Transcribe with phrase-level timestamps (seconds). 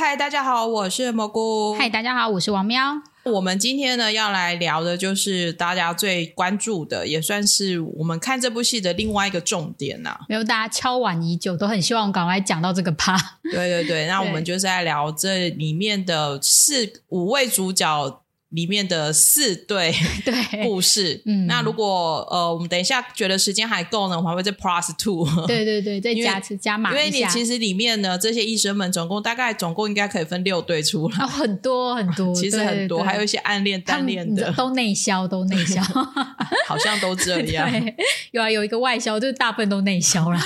[0.00, 1.74] 嗨，大家好，我是蘑菇。
[1.74, 2.80] 嗨，大家好，我是王喵。
[3.24, 13.18] 我们今天呢要来聊的就是大家最关注的，也算是我们看这部戏的另外一个重点呐、没有，大家敲碗已久，都很希望赶快讲到这个趴。
[13.50, 19.92] 对对对，那我们就是在聊这里面的四五位主角里面的四对
[20.24, 21.20] 对，故事。
[21.26, 25.26] 嗯那如果呃我们等一下觉得时间还够呢，我们还会再 plus two。
[25.46, 27.08] 对对对，再加次加码因为。
[27.10, 35.82] 你其实里面呢，这些医生们总共大概总共应该可以分六对出来，哦，很多很多， 其实很多，对还有一些暗恋、单恋的，都内销，都内销。
[36.68, 37.68] 好像都这样。
[37.70, 37.96] 对，
[38.30, 40.40] 有啊，有一个外销，就是大部分都内销啦。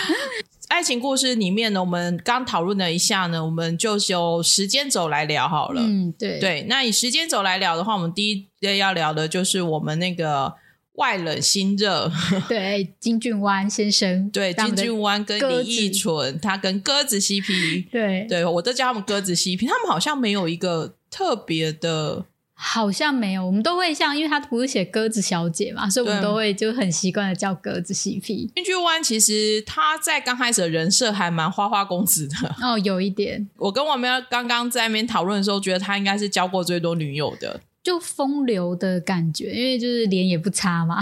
[0.73, 5.83] 爱情故事里面呢，我们刚讨论了一下呢，我们就由时间轴来聊好了。
[5.83, 6.41] 嗯，对。
[6.41, 10.55] 对，那以时间轴来聊的话，我们第一个要聊的就是我们那个
[10.95, 12.11] 外冷心热，
[12.49, 22.25] 对，金俊湾先生，对，金俊湾跟鸽李子翊纯，他跟鸽子 CP，对，对我都叫他们鸽子 CP，他们好像没有一个特别的，
[22.65, 28.51] 好像没有，我们都会像，因为他不是写鸽子小姐嘛，所以我们都会就很习惯的叫鸽子 CP。
[28.55, 32.37] 金俊湾其实他在刚开始的人设还蛮花花公子的。
[32.63, 37.61] 哦，有一点，我跟王苗刚刚在那边讨论的时候，觉得他应该是交过最多女友的。
[37.83, 41.01] 就风流的感觉，因为就是脸也不差嘛。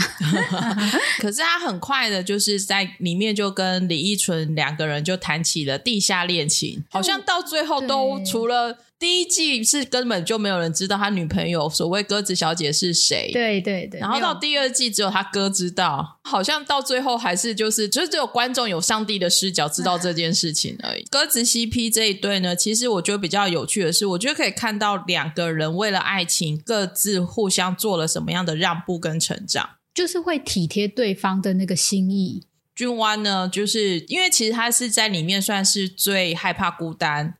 [1.20, 13.30] 可是他很快的，就是在里面就跟李依纯两个人就谈起了地下恋情，好像到最后都除了第一季是根本就没有人知道他女朋友所谓鸽子小姐是谁。
[13.32, 21.02] 对对对，然后到第二季只有他哥知道，好像到最后还是就是就是只有观众有上帝的视角知道这件事情而已。
[21.10, 29.70] 鸽子 CP 这一对呢，其实我觉得比较有趣的是，我觉得可以看到两个人为了爱情各自互相做了什么样的让步跟成长。
[29.94, 32.44] 就是会体贴对方的那个心意。
[32.74, 37.34] 君湾呢，就是因为其实他是在里面算是最害怕孤单，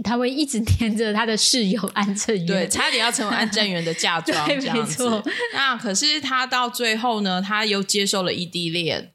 [0.00, 5.22] 他会一直黏着他的室友安正元，对，差点要成为安正元的嫁妆 对这样子没错。
[5.52, 9.12] 那可是他到最后呢，他又接受了异地恋，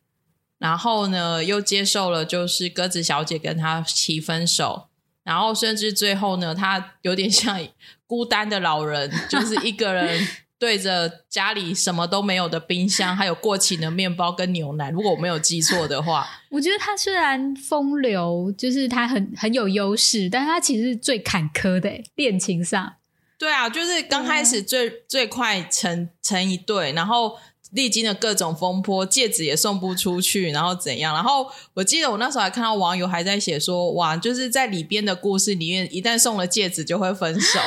[0.59, 4.87] 然后呢又接受了就是鸽子小姐跟他提分手，
[5.23, 7.59] 然后甚至最后呢，他有点像
[8.05, 10.27] 孤单的老人，就是一个人。
[10.59, 22.93] 对着家里什么都没有的冰箱，还有过期的面包跟牛奶，如果我没有记错的话， 我觉得他虽然风流，就是他很很有优势，但是他其实是最坎坷的欸恋情上。
[23.37, 27.37] 对啊，就是刚开始最、最快成成一对，然后
[27.71, 31.13] 历经了各种风波，戒指也送不出去，然后怎样？
[31.13, 37.59] 然后我记得我那时候还看到网友还在写说，哇，就是在里边的故事里面，一旦送了戒指就会分手。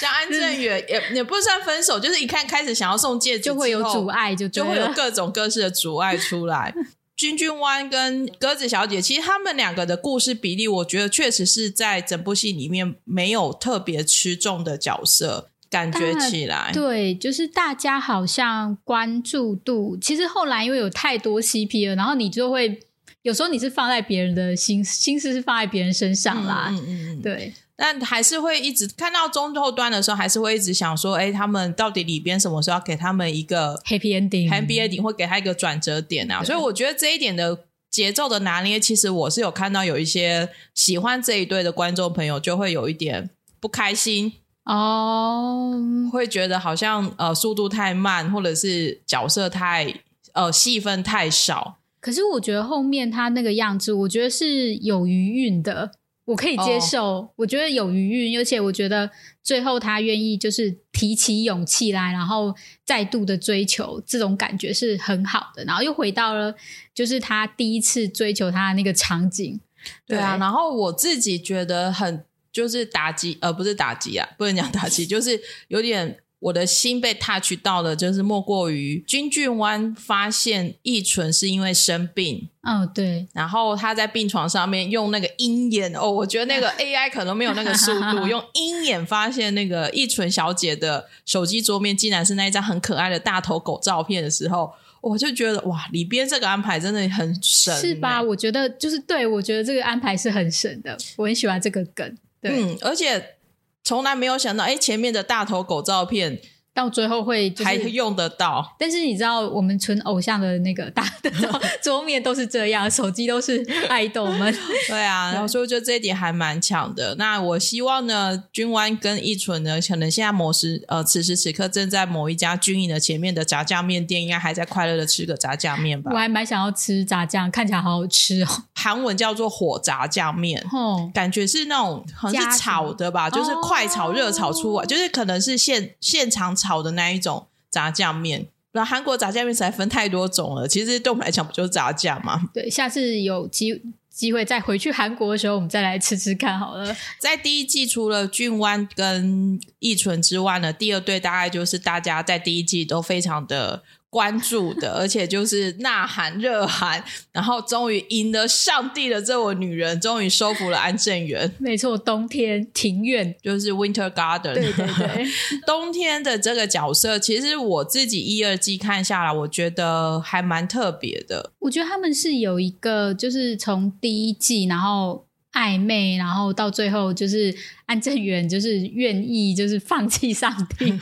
[0.00, 6.74] 像安正元也也不算分手，就是一看开始想要送戒指就会有阻碍就就会有各种各式的阻碍出来。
[7.14, 16.70] 君君湾跟鸽子小姐，其实他们两个的故事比例，我觉得确实是在整部戏里面没有特别吃重的角色，感觉起来。
[16.72, 22.78] 对，就是大家好像关注度，其实后来因为有太多 CP 了，然后你就会
[23.22, 27.54] 有时候你是放在别人的心心思是放在别人身上啦，嗯嗯嗯，对。
[27.74, 36.44] 但还是会一直看到中后端的时候，还是会一直想说，哎，他们到底里边什么时候要给他们一个 Happy ending，happy ending，会给他一个转折点啊？
[36.44, 37.58] 所以我觉得这一点的
[37.90, 44.34] 节奏的拿捏，其实我是有看到有一些喜欢这一对的观众朋友就会有一点不开心，
[44.64, 45.74] 哦，
[46.12, 50.02] 会觉得好像呃速度太慢，或者是角色太
[50.32, 51.78] 呃戏份太少。
[52.00, 55.92] 可是我觉得后面他那个样子，我觉得是有余韵的，
[56.24, 57.28] 我可以接受。
[57.36, 59.10] 我觉得有余韵，而且我觉得
[59.42, 65.64] 最后他愿意就是提起勇气来，然后再度的追求，这种感觉是很好的。
[65.64, 66.54] 然后又回到了
[66.94, 69.60] 就是他第一次追求他的那个场景。
[70.06, 94.72] 对啊，然后我自己觉得很就是打击，呃，不是打击啊，不能讲打击，就是有点我的心被 touch 到了，就是莫过于金俊湾发现易纯是因为生病，哦，对，然后他在病床上面用那个鹰眼哦，我觉得那个 AI 可能没有那个速度，用鹰眼发现那个易纯小姐的手机桌面竟然是那一张很可爱的大头狗照片的时候。
[95.02, 98.22] 我就觉得哇，里边这个安排真的很神、是吧？？
[98.22, 102.16] 我觉得就是对，我觉得这个安排是很神的，我很喜欢这个梗。
[102.42, 103.36] 对，嗯，而且
[103.84, 106.38] 从来没有想到，哎，前面的大头狗照片
[106.74, 107.74] 到最后会就还。
[107.74, 108.74] 用得到。
[108.78, 114.52] 但是你知道，我们纯偶像的那个大的桌 桌面都是这样，手机都是爱豆们。
[114.88, 117.14] 对啊，然后所以我觉得这一点还蛮强的。
[117.16, 126.10] 那我希望呢，君湾跟一纯呢，可能现在某时呃，此时此刻正在某一家军营的前面的炸酱面店，应该还在快乐的吃个炸酱面吧。
[126.14, 128.48] 我还蛮想要吃炸酱，看起来好好吃哦。
[128.82, 130.60] 韩文叫做火炸酱面。
[130.72, 138.46] 哦，感觉是那种好像是炒的吧，就是快炒、哦热炒出来，就是可能是现现场炒的那一种炸酱面。
[138.72, 142.40] 那韩国炸酱面实在分太多种了，其实对我们来讲不就是炸酱吗？
[142.52, 146.96] 对，下次有机机会再回去韩国的时候，我们再来吃吃看好了。
[147.18, 153.82] 在第一季除了俊湾跟义纯之外呢，第二对大概就是大家在第一季都非常的
[154.12, 164.52] 关注的， 而且就是呐喊热喊，然后终于赢得上帝的这位女人，终于收服了安正元，没错，冬天庭院，就是 Winter Garden。
[164.52, 165.26] 对对对，
[165.66, 171.52] 冬天的这个角色，其实我自己一二季看下来，我觉得还蛮特别的。
[171.60, 177.54] 我觉得他们是有一个，就是从第一季，然后暧昧，然后到最后就是
[177.86, 180.92] 安正元就是愿意就是放弃上帝，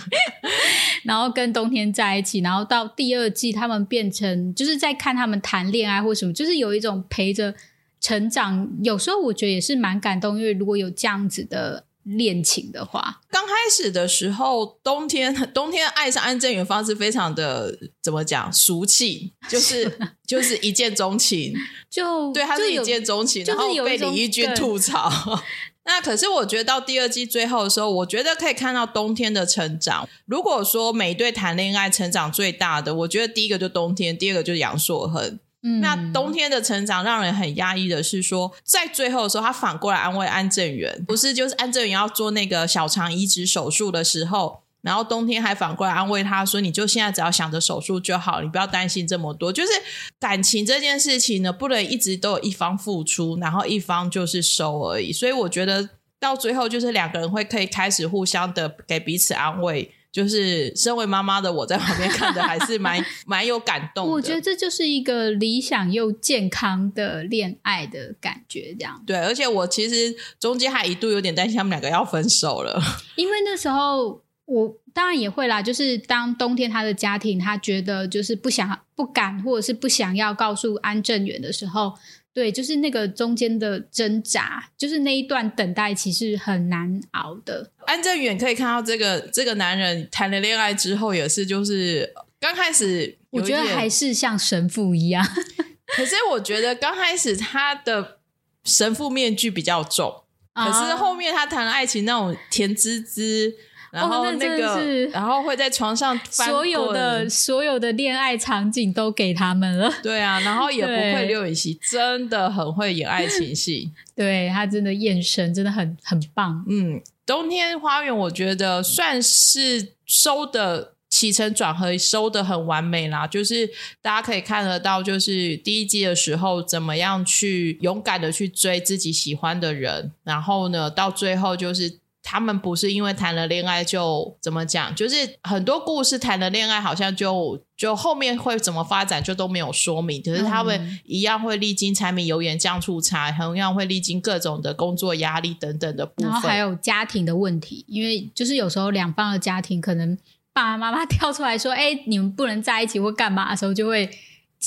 [1.04, 7.54] 然后跟冬天在一起，然后到第二季他们变成就是在看他们谈恋爱或什么，就是有一种陪着
[8.00, 8.68] 成长。
[8.82, 21.52] 有时候我觉得也是蛮感动，因为如果有这样子的恋情的话，刚开始的时候，冬天 冬天爱上安正元方式非常的怎么讲俗气，就是 就是一见钟情，
[21.90, 25.10] 就对，他是一见钟情，然后被李翊君吐槽。
[25.84, 30.08] 那可是我觉得到第二季最后的时候，我觉得可以看到冬天的成长。
[30.26, 35.40] 如果说每一对谈恋爱成长最大的，我觉得第一个就冬天，第二个就是杨硕恒。
[35.62, 49.72] 嗯那冬天的成长让人很压抑的是说，在最后的时候，他反过来安慰安正元，不是就是安正元要做那个小肠移植手术的时候，然后冬天还反过来安慰他说：“你就现在只要想着手术就好，你不要担心这么多。”就是
[50.18, 55.12] 感情这件事情呢，不能一直都有一方付出，然后一方就是收而已。
[55.12, 59.92] 所以我觉得到最后，就是两个人会可以开始互相的给彼此安慰。
[60.12, 64.12] 就是身为妈妈的我在旁边看的，还是蛮 蛮有感动的。
[64.12, 69.02] 我觉得这就是一个理想又健康的恋爱的感觉，这样。
[69.06, 72.80] 对，而且我其实中间还一度有点担心他们两个要分手了。
[73.16, 81.94] 因为那时候我当然也会啦，就是当冬天他的家庭他觉得就是不想、不敢或者是不想要告诉安正元的时候，
[82.32, 87.70] 对，就是那个中间的挣扎，就是那一段等待，其实很难熬的。
[87.86, 95.26] 安正远可以看到这个这个男人谈了恋爱之后，也是就是刚开始我觉得还是像神父一样，
[95.96, 98.18] 可是我觉得刚开始他的
[98.64, 100.22] 神父面具比较重，
[100.54, 103.56] 可是啊后面他谈了爱情那种甜滋滋。
[103.90, 109.92] 然后那那个，然后会在床上 翻所有的所有的恋爱场景都给他们了。
[110.00, 113.90] 对啊，然后也不对愧刘禹锡，真的很会演爱情戏。
[114.14, 116.64] 对他真的眼神真的很很棒。
[116.68, 123.68] 嗯，冬天花园我觉得算是收的起承转合收的很完美啦，就是
[124.00, 131.98] 大家可以看得到，就是第一季的时候怎么样去勇敢的去追自己喜欢的人，然后呢，到最后就是。
[132.30, 140.22] 他们不是因为谈了恋爱就怎么讲，就是很多故事谈了恋爱，好像就就后面会怎么发展就都没有说明。
[140.22, 146.60] 可是他们一样会历经柴米油盐酱醋茶，同样会历经各种的工作压力等等的部分然后还。
[146.60, 150.14] 有家庭的问题，因为就是有时候两方的家庭可能
[150.52, 154.10] 爸爸妈妈跳出来说：“哎、你们不能在一起或干嘛”的时候，就会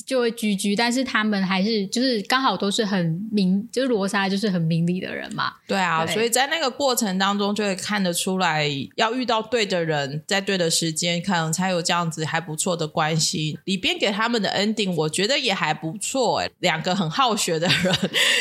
[0.06, 0.76] 就会居居。
[0.76, 5.54] 但是他们还是就是刚好都是很明，就是罗莎就是很明理的人嘛。
[5.68, 13.58] 对啊，对所以在那个过程当中，就会看得出来，要遇到对的人，在对的时间，可能才有这样子还不错的关系。
[13.66, 16.40] 里边给他们的 ending，我觉得也还不错。
[16.40, 17.94] 哎，两个很好学的人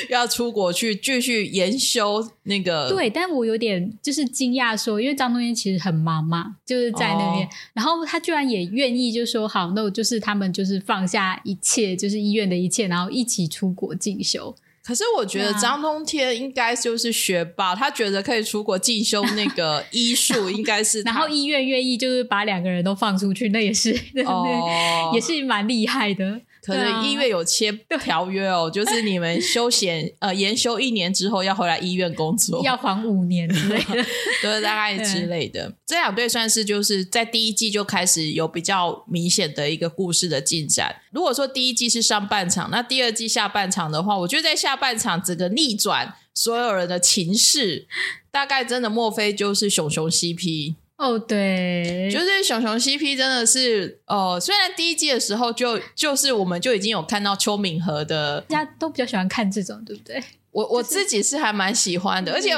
[0.08, 14.54] 要出国去继续研修那个，对，但我有点就是惊讶说，因为张东燕其实很忙嘛，就是在那边，哦然后他居然也愿意就说好，那我就是他们就是放下一切，就是医院的一切，然后一起出国进修。
[14.84, 23.96] 可是我觉得张通天应该就是学霸，他觉得可以出国进修那个医术，应该是他 然后医院愿意就是把两个人都放出去，那也是，
[24.26, 26.40] 哦也是蛮厉害的。
[26.64, 34.04] 可能医院有签条约哦， 就是你们休闲呃研修一年之后要回来医院工作，要还五年之类的，
[34.40, 35.74] 对，大概之类的。
[35.84, 40.94] 这两对算是就是在第一季就开始有比较明显的一个故事的进展。
[41.10, 47.88] 如果说第一季是上半场，那第二季下半场的话，我觉得在下半场整个逆转所有人的情势，
[48.30, 50.76] 大概真的莫非就是熊熊 CP。
[51.02, 60.22] 哦，对，就是熊熊 CP 真的是，呃，虽然第一季的时候就就是我们就已经有看到邱敏和的，大家都比较喜欢看这种，对不对？
[60.52, 62.50] 我我自己是还蛮喜欢的，而且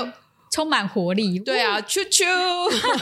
[0.51, 1.39] 充满活力。
[1.39, 2.25] 对啊，啾啾，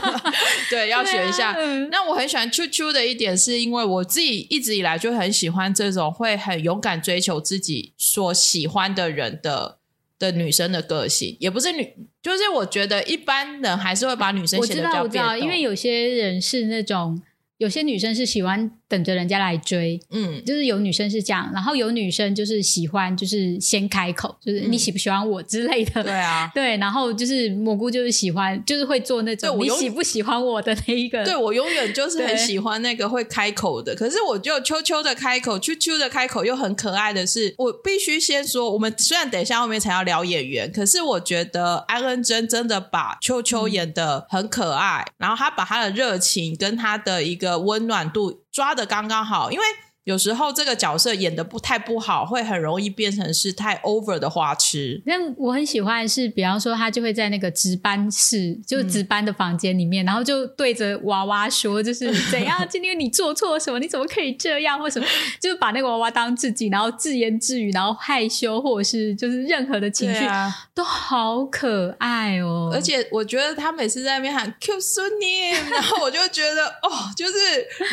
[0.70, 1.52] 对，要学一下。
[1.58, 9.78] 嗯那我很喜欢啾啾的一点，是因为我自己一直以来就很喜欢这种会很勇敢追求自己所喜欢的人的
[10.22, 17.20] 的女生的个性，也不是女，就是我觉得一般人还是会把女生我知道，显得比较我知道，被动因为有些人是那种，
[17.58, 26.04] 有些女生是喜欢等着人家来追，嗯，就是有女生是这样，然后有女生就是喜欢就是先开口，就是你喜不喜欢我之类的。
[26.04, 26.50] 对啊。
[26.54, 31.24] 对，然后就是蘑菇就是喜欢，就是会做那种你喜不喜欢我的那一个。
[31.24, 49.64] 对，我永远 就是很喜欢那个会开口的，可是我就秋秋的开口，秋秋的开口又很可爱的是，我必须先说，我们虽然等一下后面才要聊演员，可是我觉得安恩真真的把秋秋演的很可爱，然后他把他的热情跟他的一个温暖度抓的刚刚好，因为。
[50.04, 55.00] 有时候这个角色演的不太不好，会很容易变成是太 over 的花痴。
[55.06, 65.06] 但我很喜欢是，比方说他就会在那个值班室，就是值班的房间里面，然后就对着娃娃说，就是 怎样，今天你做错什么，你怎么可以这样，或什么，
[65.40, 72.72] 就是把那个娃娃当自己，然后自言自语，然后害羞，或者是就是任何的情绪、啊，都好可爱哦。
[72.74, 77.32] 而且我觉得他每次在那边喊 “Q 孙女”，然后我就觉得 哦，就是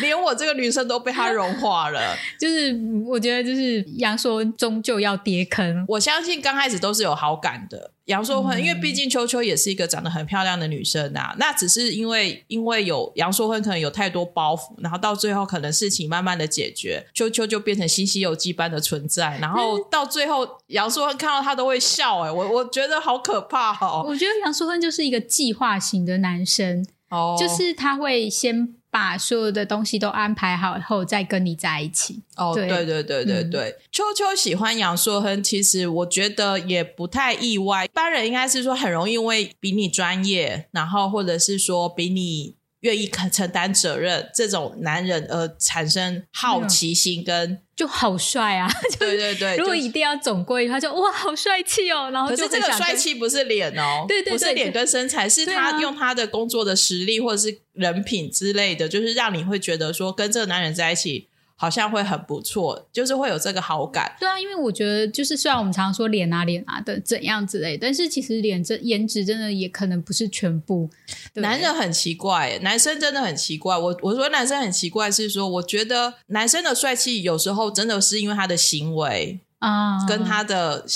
[0.00, 1.99] 连我这个女生都被他融化了。
[2.38, 7.92] 就是我觉得就是杨烁恩终究要跌坑，我相信刚开始都是有好感的。
[8.06, 24.04] 杨烁芬，因为毕竟秋秋也是一个长得很漂亮的女生啊，那只是因为因为有杨烁芬可能有太多包袱，然后到最后可能事情慢慢的解决，秋秋就变成新西游记般的存在，然后到最后杨烁芬看到他都会笑、哎，我我觉得好可怕哦。
[24.04, 32.22] 我觉得杨烁恩就是一个计划型的男生，哦，就是他会先把所有的东西都安排好以后再跟你在一起。
[32.36, 37.84] 哦，对对对对对嗯对，秋秋喜欢杨硕亨，其实我觉得也不太意外。
[37.84, 48.68] 一般人应该是说很容易因为比你专业，然后或者是说比你愿意承承担责任这种男人而产生好奇心跟、就好帅啊！
[48.98, 52.10] 对 对对， 如果就一定要总归，他就哇，好帅气哦。
[52.10, 61.28] 然后可就是这个帅，气不是脸哦， 对对对不是脸跟身材，是他用他的工作的实力或者是人品之类的，就是让你会觉得说跟这个男人在一起
[61.60, 64.10] 好像会很不错，就是会有这个好感。
[64.18, 70.88] 对啊，因为我觉得就是虽然我们常说脸啊脸啊的怎样之类，但是其实脸真颜值真的也可能不是全部。
[71.34, 73.76] 对男人很奇怪，男生真的很奇怪。
[73.76, 80.86] 我我说男生很奇怪是说，我觉得男生的帅气有时候真的是因为他的行为啊，跟他的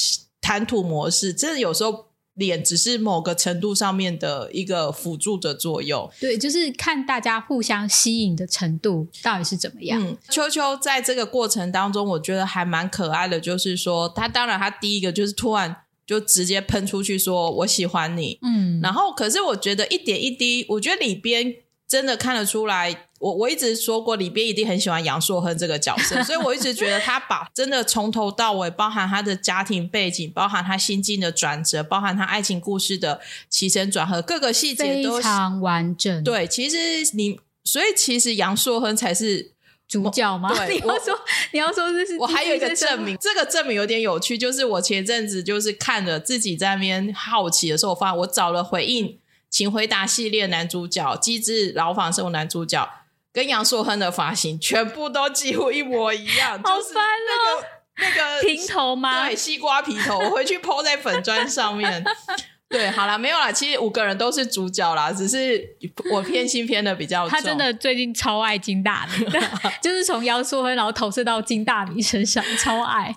[0.41, 2.04] 谈吐模式，真的有时候
[2.35, 6.11] 脸只是某个程度上面的一个辅助的作用。
[6.21, 10.03] 对，就是看大家互相吸引的程度到底是怎么样。
[10.03, 15.77] 嗯，秋秋在这个过程当中，我觉得还蛮可爱的，就是说他当然他第一个就是突然
[16.07, 21.55] 就直接喷出去说我喜欢你，嗯，然后，可是我觉得一点一滴，我觉得里边
[21.95, 23.07] 真的看得出来。
[23.21, 36.25] 我我一直说过，里边一定很喜欢杨硕亨这个角色， 所以我一直觉得他把真的从头到尾，包含他的家庭背景，包含他心境的转折，包含他爱情故事的起承转合，各个细节都非常完整。
[36.25, 36.47] 对。
[36.49, 36.77] 其实
[37.15, 39.53] 你，所以其实杨硕亨才是
[39.89, 40.53] 主角吗？
[40.53, 41.19] 对你要说
[41.53, 49.07] 你要说这是我还有一个证明，这个证明有点有趣，就是我前阵子就是看了自己在那边好奇的时候，我发现我找了回应
[49.55, 52.91] 《请回答》系列男主角、机智牢房生活男主角
[53.33, 57.65] 跟杨硕亨的发型，全部都几乎一模一样，好就是烦哦，
[57.99, 59.25] 那个平头吗？
[59.29, 62.03] 对西瓜皮头，我回去 PO 在粉砖上面。
[62.69, 65.65] 对，好啦，没有啦，其实五个人都是主角啦，只是
[66.11, 67.31] 我偏心偏的比较重。
[67.31, 69.25] 他真的最近超爱金大米，
[69.81, 73.15] 就是从姚硕亨然后投射到金大米身上，超爱。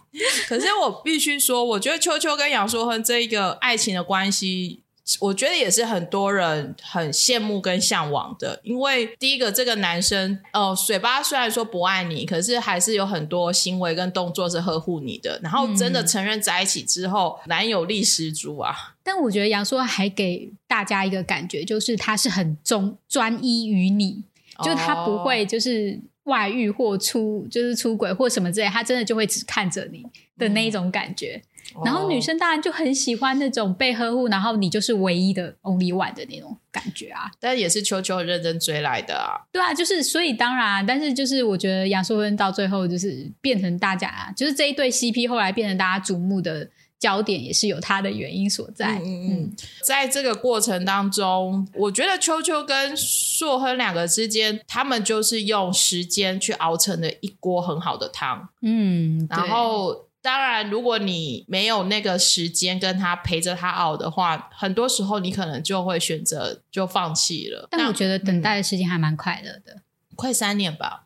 [0.48, 4.84] 可是我必须说，我觉得秋秋跟杨硕亨这一个爱情的关系，
[5.22, 8.60] 我觉得也是很多人很羡慕跟向往的。
[8.64, 15.40] 因为第一个，这个男生呃，嘴巴虽然说不爱你，可是还是有很多行为跟动作是呵护你的。
[15.42, 18.96] 然后真的承认在一起之后，男友力十足啊。
[19.04, 24.24] 但我觉得杨硕还给大家一个感觉，就是他是很忠专一于你，
[24.64, 30.04] 就他不会就是外遇或出就是出轨或什么之类，他真的就会只看着你
[30.38, 31.42] 的那一种感觉。
[31.84, 37.30] 然后女哦生当然就很喜欢那种被呵护，然后你就是唯一的 only one 的那种感觉啊。
[37.40, 39.42] 但也是秋秋认真追来的啊。
[39.52, 46.70] 对啊，就是所以当然啊，但是就是我觉得杨硕芬到最后就是变成大家，就是这一对 CP 后来变成大家瞩目的
[47.00, 48.98] 焦点也是有它的原因所在。
[49.00, 58.50] 嗯嗯嗯，在这个过程当中，我觉得秋秋跟硕亨两个之间，他们就是用时间去熬成了一锅很好的汤。
[58.64, 67.66] 嗯，然后，当然，如果你没有那个时间跟他陪着他熬的话，很多时候你可能就会选择就放弃了。
[67.72, 69.84] 但我觉得等待的时间还蛮快乐的，
[70.18, 71.06] 快三年吧。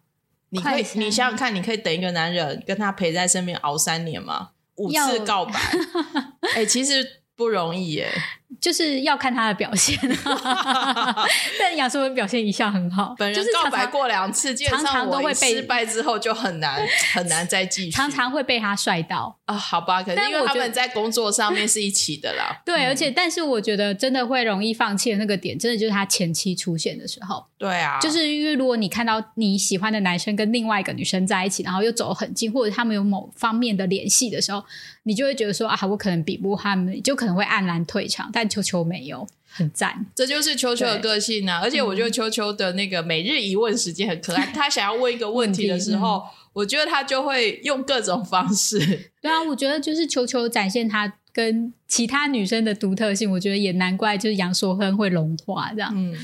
[0.49, 4.49] 你可以，你想想看，你可以等一个男人跟他陪在身边熬三年吗？
[4.77, 5.53] 五次告白，
[6.57, 8.11] 哎，其实不容易耶。
[8.59, 9.97] 就是要看他的表现，
[11.59, 13.15] 但杨淑文表现一向很好。
[13.17, 19.55] 本人告白过两次，常常都会被失败之后就很难很难再继续，常常会被他帅到啊。
[19.55, 22.61] 好吧，可是因为他们在工作上面是一起的啦。
[22.65, 27.45] 对，而且但是我觉得真的会容易放弃的那个点，真的就是他前期出现的时候。
[27.57, 34.63] 对啊，就是因为如果你看到你喜欢的男生跟另外一个女生在一起，然后又走很近，或者他们有某方面的联系的时候，
[35.03, 38.29] 你就会觉得说啊，我可能比不他们，就可能会黯然退场。
[38.33, 39.27] 但球球没有。
[39.53, 41.59] 很赞，这就是秋秋的个性啊！
[41.61, 44.45] 而且我觉得秋秋的那个每日一问时间很可爱。
[44.55, 48.79] 他想要问一个问题的时候，我觉得他就会用各种方式。
[49.21, 53.29] 对啊，我觉得就是秋秋展现他跟其他女生的独特性。
[53.29, 55.91] 我觉得也难怪，就是杨硕亨会融化这样。
[55.93, 56.15] 嗯，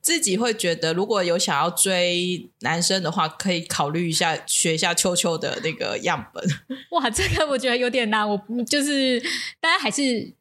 [0.00, 6.44] 自己会觉得如果有想要追男生的话，可以考虑一下学一下秋秋的那个样本。
[6.92, 8.30] 哇，这个我觉得有点难。
[8.30, 9.20] 我就是
[9.60, 10.32] 大家还是。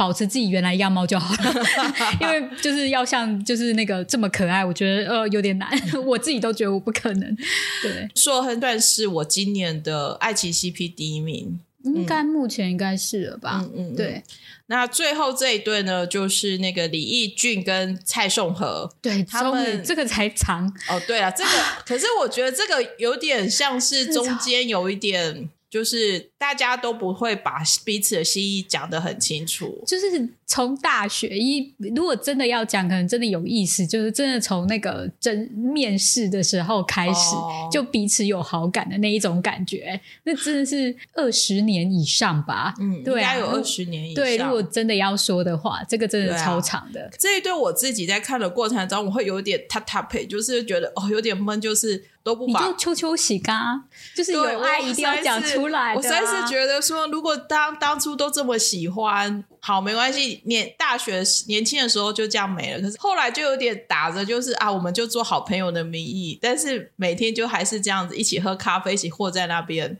[0.00, 1.54] 保持自己原来样貌就好了，
[2.22, 5.70] 因为就是要像就是那个这么可爱，我觉得呃有点难，
[6.06, 7.36] 我自己都觉得我不可能。
[7.82, 13.60] 对，硕亨段是我今年的爱情 CP 第一名，应该目前应该是了吧？
[13.76, 14.22] 嗯嗯，对。
[14.68, 20.98] 那最后这一对呢，就是那个李义俊跟蔡颂和，对他们这个才长哦。
[21.06, 21.50] 对啊，这个
[21.84, 25.50] 可是我觉得这个有点像是 中间有一点。
[25.70, 29.82] 就是大家都不会把彼此的心意讲得很清楚。
[29.86, 33.86] 就是从大学一，如果真的要讲，可能真的有意思。
[33.86, 37.36] 就是真的从那个真面试的时候开始，
[37.70, 42.74] 就彼此有好感的那一种感觉，那真的是二十年以上吧？
[42.80, 44.24] 嗯，对啊，有二十年以上。
[44.24, 47.08] 对，如果真的要说的话，这个真的超长的。
[47.16, 52.06] 这一对我自己在看的过程中，我会有点他他配，就是觉得哦有点闷，就是。
[52.22, 53.82] 都不把，就秋秋喜嘎，
[54.14, 55.94] 就是有爱一定要讲出来。
[55.94, 60.40] 我实在是觉得说，如果当当初都这么喜欢，好没关系。
[60.44, 69.96] 年大学年轻的时候就这样没了，可是后来就有点打着就是啊，我们就做好朋友的名义，但是每天就还是这样子一起喝咖啡，一起和在那边。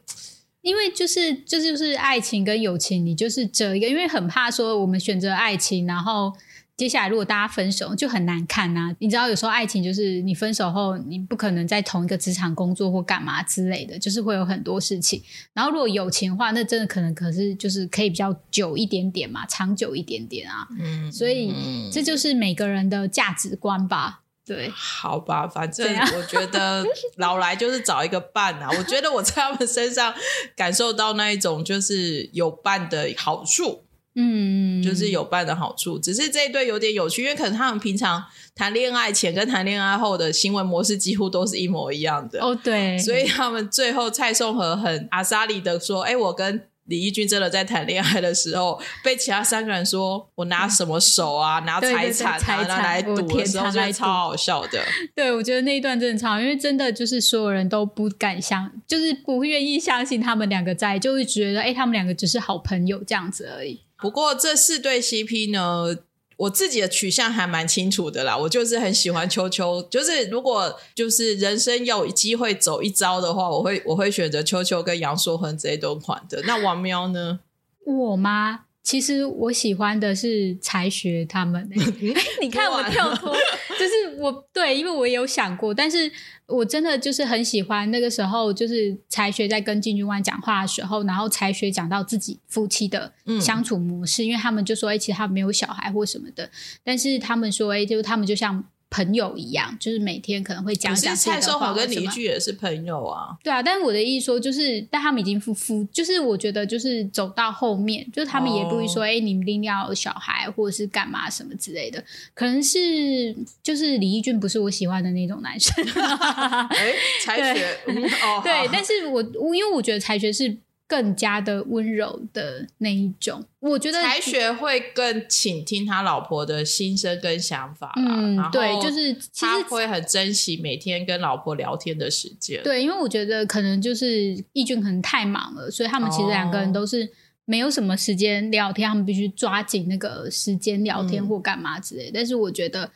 [0.63, 6.33] 因为就是这就是爱情跟友情，你就是这一个，因为很怕说我们选择爱情，然后。
[6.81, 8.91] 接下来，如果大家分手，就很难看呐。
[9.01, 15.23] 你知道，有时候爱情就是你分手后，你不可能在同一个职场工作或干嘛之类的，就是会有很多事情。
[15.53, 20.67] 然后，如果友情的话，那真的可能可是就是可以比较久一点点嘛，长久一点点啊。
[20.79, 21.53] 嗯，所以
[21.93, 24.23] 这就是每个人的价值观吧。
[24.47, 26.83] 对，好吧，反正我觉得
[27.19, 28.71] 老来就是找一个伴啊。
[28.71, 30.15] 我觉得我在他们身上
[30.57, 33.85] 感受到那一种就是有伴的好处。
[34.17, 38.23] 嗯，就是有伴的好处，只是这一对有点有趣，因为可能他们平常
[38.55, 42.55] 谈恋爱前跟谈恋爱后的行为模式几乎都是一模一样的哦。
[42.55, 54.83] 对，所以他们最后蔡颂和很阿莎里的说：“哎，我跟李义军真的在谈恋爱的时候，被其他三个人说我拿什么手啊，拿财产啊拿来赌的时候，就超好笑的。
[55.15, 63.83] 对，我觉得那一段真的超，因为真的就是所有人都不敢相，就是不愿意相信他们两个在，就会觉得哎，他们两个只是好朋友这样子而已。
[64.01, 65.97] 不过这四对 CP 呢，
[66.37, 68.37] 我自己的取向还蛮清楚的啦。
[68.37, 76.43] 我就是很喜欢秋秋，就是如果就是人生有机会走一遭的话，我会我会选择秋秋跟杨硕恒这一对款的。
[76.47, 77.41] 那王喵呢？
[77.85, 78.61] 我吗？
[78.91, 81.71] 其实我喜欢的是才学他们。
[82.43, 83.33] 你看我跳脱，
[83.79, 86.11] 就是我对，因为我也有想过，但是
[86.47, 96.51] 我真的就是很喜欢那个时候，就是才学在跟金君湾讲话的时候，然后才学讲到自己夫妻的相处模式，因为他们就说，哎，其实他没有小孩或什么的，
[96.83, 98.65] 但是他们说，哎，就是他们就像。
[98.91, 103.37] 朋友一样，就是每天可能会讲讲蔡寿华跟李句也是朋友啊。
[103.43, 112.03] 对啊，但是我的意思说，就是但他们已经夫夫，就是我觉得就是走到后面，就是他们也不会说，哎，你们一定要有小孩或者是干嘛什么之类的。
[112.35, 115.73] 可能是就是李义俊不是我喜欢的那种男生。
[116.71, 116.93] 哎，
[117.25, 117.79] 才学
[118.25, 120.57] 哦， 对，但是我我因为我觉得才学是。
[120.91, 132.61] 更加的温柔的那一种，我觉得才学会更倾听他老婆的心声跟想法嗯，对，就是他会很珍惜每天跟老婆聊天的时间。
[132.65, 137.09] 对，因为我觉得可能就是义俊可能太忙了，所以他们其实两个人都是。
[137.47, 142.09] 没有什么时间聊天，他们必须抓紧那个时间聊天或干嘛之类。
[142.15, 142.89] 但是我觉得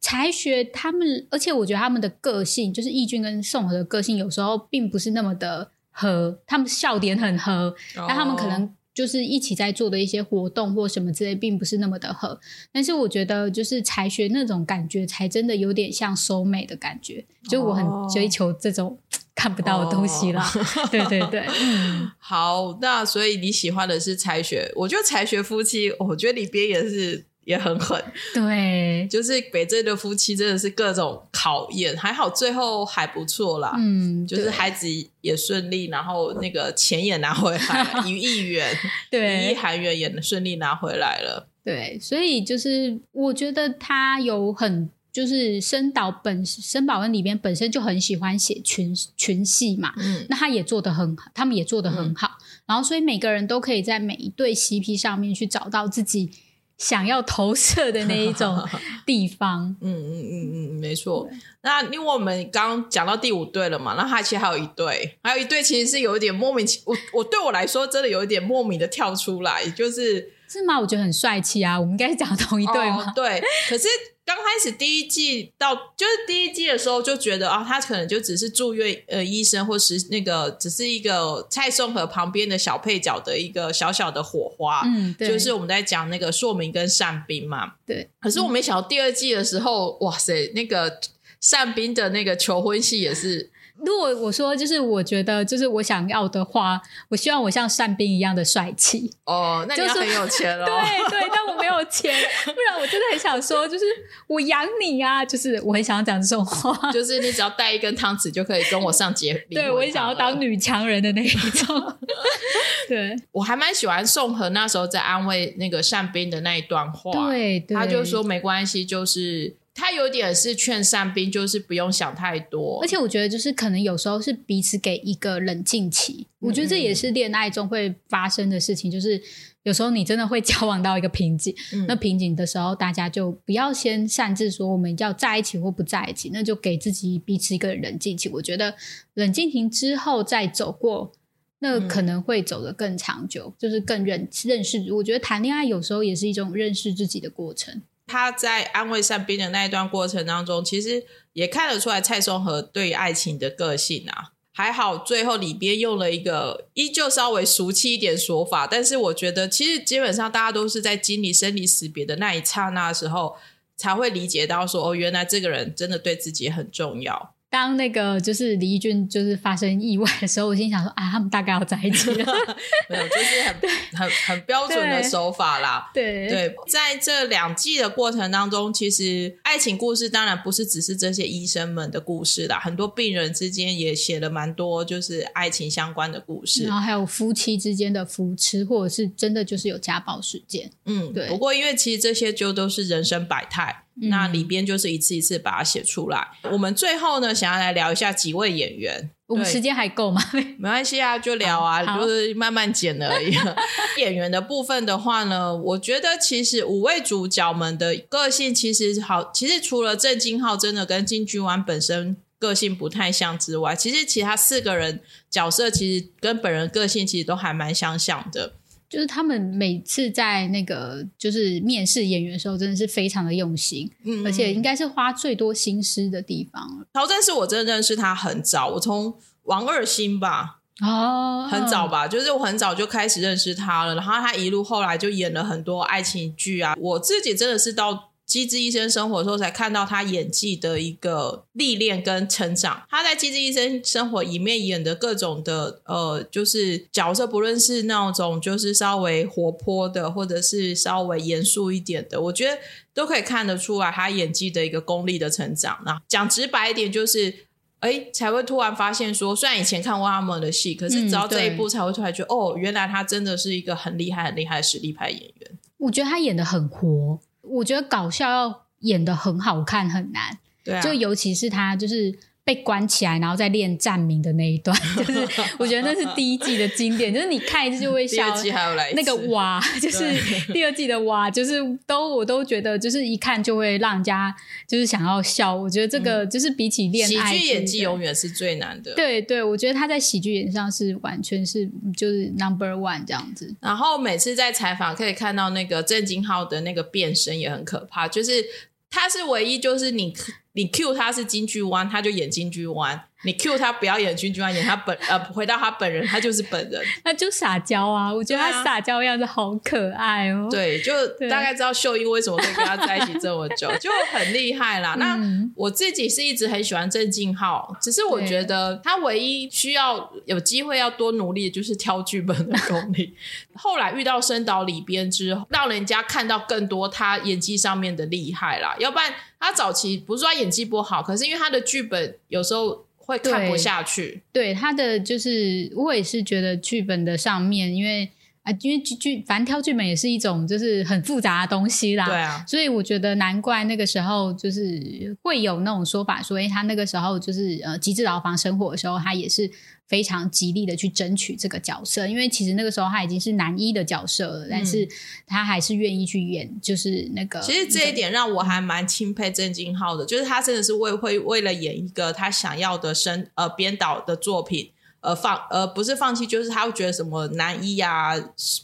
[0.00, 6.40] 才学他们，而且我觉得他们的个性，就是义俊跟宋和的个性，有时候并不是那么的合。
[6.46, 12.38] 他们笑点很合，但他们可能就是一起在做的一些活动或什么之类，并不是那么的合。
[12.72, 17.24] 但是我觉得，就是才学那种感觉，才真的有点像收美的感觉。
[17.48, 18.98] 就我很追求这种。
[19.34, 20.44] 看不到的东西啦，
[20.90, 27.98] 对对对，嗯， 好，那所以你喜欢的是才学，我觉得才学夫妻，我觉得里边也是也很狠，
[28.34, 34.86] 对，就是北镇的夫妻真的是各种考验，还好最后还不错啦，嗯，就是孩子
[35.22, 38.70] 也顺利，然后那个钱也拿回来一亿元，
[39.10, 44.90] 对，一亿韩元也顺利拿回来了，对，所以就是我觉得他有很。
[45.10, 52.32] 就是申导本申宝恩里边本身就很喜欢写群群戏嘛，嗯，那他也做的很好，他们也做的很好，
[52.66, 56.30] 然后所以每个人都可以在每一对 CP 上面去找到自己
[56.78, 58.66] 想要投射的那一种
[59.04, 61.28] 地方，嗯嗯嗯嗯，没错。
[61.62, 70.80] 那因为我们刚讲到第五对了嘛，那他其实还有一对，还有一对其实是有一点莫名其我我对我来说真的有一点莫名的跳出来，就是是吗？
[70.80, 73.12] 我觉得很帅气啊，我们应该是讲同一对吗？
[73.14, 73.86] 对，可是。
[74.28, 88.10] 刚开始第一季到就是第一季的时候就觉得啊，他可能就只是住院呃医生，或是那个只是一个蔡松和旁边的小配角的一个小小的火花，嗯，就是我们在讲那个硕明跟善斌嘛，对。
[88.20, 91.00] 可是我没想到第二季的时候，哇塞，那个
[91.40, 93.50] 善斌的那个求婚戏也是。
[93.84, 100.64] 如果我说就是我觉得就是我想要的话，我希望我像单兵一样的帅气哦，那你要很有钱哦。
[100.64, 102.12] 对对，但我没有钱，
[102.44, 103.84] 不然我真的很想说，就是
[104.26, 109.34] 我养你啊，就是我很想要讲这种话，就是你只要带一根汤匙就可以跟我上节。
[109.50, 111.96] 对我也想要当女强人的那一种。
[112.88, 119.54] 对我还蛮喜欢宋和那时候在安慰那个单兵的那一段话，对，他就说没关系，就是。
[119.78, 122.80] 他有点是劝善兵，就是不用想太多。
[122.82, 126.26] 而且我觉得，就是可能有时候是彼此给一个冷静期。
[126.40, 128.90] 我觉得这也是恋爱中会发生的事情。
[128.90, 129.22] 就是
[129.62, 131.54] 有时候你真的会交往到一个瓶颈，
[131.86, 138.28] 那瓶颈的时候，大家就不要先擅自说我们要在一起或不在一起，那就给自己彼此一个冷静期。
[138.30, 138.74] 我觉得
[139.14, 141.12] 冷静期之后再走过，
[141.60, 144.92] 那可能会走得更长久，就是更认认识。
[144.92, 147.82] 我觉得谈恋爱有时候也是一种认识自己的过程。
[148.08, 154.32] 他在安慰善斌的那一段过程当中，其实也看得出来蔡松和对爱情的个性啊。
[154.52, 163.36] 还好最后里边用了一个依旧稍微俗气一点说法，但是我觉得其实基本上大家都是在经历生离死别的那一刹那的时候，
[163.76, 167.36] 才会理解到说哦，原来这个人真的对自己很重要。
[167.50, 172.32] 当那个就是李义俊就是发生意外的时候，我心想说啊，他们大概要在一起了。
[172.90, 173.56] 没有，就是很
[173.94, 175.90] 很很标准的手法啦。
[175.94, 190.70] 对对，在这两季的过程当中，其实爱情故事当然不是只是这些医生们的故事啦，很多病人之间也写了蛮多就是爱情相关的故事，然后还有夫妻之间的扶持，或者是真的就是有家暴事件。
[190.84, 191.28] 嗯，对。
[191.28, 193.84] 不过因为其实这些就都是人生百态。
[194.02, 196.28] 那里边就是一次一次把它写出来。
[196.50, 199.10] 我们最后呢，想要来聊一下几位演员。
[199.26, 200.22] 我们时间还够吗？
[200.58, 203.36] 没关系啊，就聊啊，就是慢慢剪而已。
[204.00, 218.54] 演员的部分的话呢，我觉得其实五位主角们的个性其实好，其实除了郑金浩真的跟金居湾本身个性不太像之外，其实其他四个人角色其实跟本人个性其实都还蛮相像的。
[218.88, 226.86] 就是他们每次在那个就是面试演员的时候，真的是非常的用心，嗯，而且应该是花最多心思的地方。
[226.92, 233.94] 陶正是我真的认识他很早，我从王二星吧，哦，很早吧，就是我很早就开始认识他了。
[233.94, 237.94] 然后他一路后来就演了很多爱情剧啊，我自己真的是到。
[238.28, 242.82] 《机智医生生活》的时候，才看到他演技的一个历练跟成长。
[242.90, 252.58] 他在《机智医生生活》里面演的各种的呃，就是角色，不论是那种就是稍微活泼的，或者是稍微严肃一点的，我觉得
[252.92, 255.78] 都可以看得出来他演技的一个功力的成长。
[255.86, 257.34] 那讲直白一点，就是
[257.80, 265.58] 哎，才会突然发现说，虽然以前看过他们的戏，可是直到这一部才会突然觉得，哦，原来他真的是一个很厉害、很厉害的实力派演员。
[265.78, 267.18] 我觉得他演的很活。
[267.48, 272.16] 我觉得搞笑要演的很好看很难，对，就尤其是他就是
[272.48, 278.42] 被关起来，然后再练站名的那一段， 就是我觉得那是第一季的经典，就是你看一次就会第二笑。
[278.42, 280.14] 季还有来那个次哇，就是
[280.54, 284.34] 第二季的哇，就是都我都觉得就是一看就会让人家
[284.66, 285.54] 就是想要笑。
[285.54, 288.94] 我觉得这个就是比起恋嗯喜爱剧演技永远是最难的。
[288.94, 293.54] 对对，我觉得他在喜剧演上是完全是就是 number one 这样子。
[293.60, 298.42] 然后每次在采访可以看到那个郑金浩的那个变身也很可怕，就是
[298.88, 300.14] 他是唯一就是你
[300.58, 306.82] 你 Q 他是京剧湾，他就演京剧湾；你 Q 他不要演京剧湾，演他本呃回到他本人，他就是本人。
[307.04, 310.48] 那就撒娇啊，我觉得他撒娇样子好可爱哦。
[310.50, 310.92] 对，就
[311.30, 314.96] 大概知道秀英为什么会跟他在一起这么久， 就很厉害啦。
[314.98, 323.14] 那嗯我自己是一直很喜欢郑敬浩，只是我对觉得他唯一需要有机会要多努力的就是挑剧本的功力。
[323.54, 328.74] 后来遇到深岛里边之后，让人家看到更多他演技上面的厉害啦。
[328.80, 334.22] 要不然他早期不是说他演技不好，可是因为他的剧本有时候会看不下去。
[334.32, 338.10] 对他的就是，我也是觉得剧本的上面，因为
[338.42, 342.06] 啊，因为剧剧，反正挑剧本也是一种就是很复杂的东西啦。
[342.06, 349.50] 对啊，所以我觉得难怪那个时候就是会有那种说法说，诶，他那个时候就是呃极致牢房生活的时候，他也是
[349.88, 354.86] 非常极力的去争取这个角色，因为其实那个时候他已经是男一的角色了，但是
[355.26, 357.40] 他还是愿意去演，就是那个。
[357.40, 364.70] 其实这一点让我还蛮钦佩郑敬浩的，就是他真的是为会为了演一个他想要的生呃编导的作品。
[365.00, 368.14] 而放呃不是放弃，就是他会觉得什么男一啊、